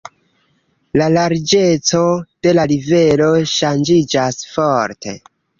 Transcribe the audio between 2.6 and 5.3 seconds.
la rivero ŝanĝiĝas forte.